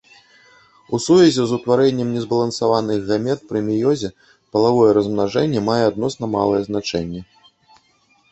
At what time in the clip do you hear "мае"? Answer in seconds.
5.69-5.79